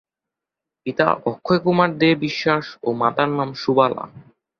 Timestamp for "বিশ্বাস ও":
2.23-2.89